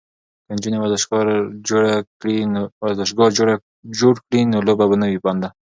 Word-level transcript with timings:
که 0.47 0.51
نجونې 0.55 0.77
ورزشگاه 2.85 3.29
جوړ 3.99 4.13
کړي 4.29 4.41
نو 4.51 4.59
لوبه 4.67 4.85
به 4.89 4.95
نه 5.01 5.07
وي 5.11 5.19
بنده. 5.25 5.49